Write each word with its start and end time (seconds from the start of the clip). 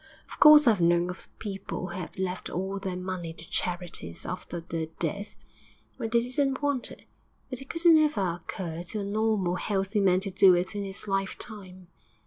Of 0.27 0.39
course 0.39 0.65
I've 0.65 0.81
known 0.81 1.11
of 1.11 1.29
people 1.37 1.89
who 1.89 1.95
have 1.99 2.17
left 2.17 2.49
all 2.49 2.79
their 2.79 2.97
money 2.97 3.33
to 3.33 3.47
charities 3.47 4.25
after 4.25 4.59
their 4.59 4.87
death, 4.97 5.35
when 5.97 6.09
they 6.09 6.21
didn't 6.23 6.63
want 6.63 6.89
it; 6.89 7.05
but 7.51 7.61
it 7.61 7.69
couldn't 7.69 7.99
ever 7.99 8.41
occur 8.43 8.81
to 8.81 9.01
a 9.01 9.03
normal, 9.03 9.57
healthy 9.57 10.01
man 10.01 10.19
to 10.21 10.31
do 10.31 10.55
it 10.55 10.73
in 10.75 10.83
his 10.83 11.07
lifetime.' 11.07 11.87